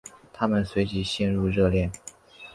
[0.33, 1.91] 他们随即陷入热恋。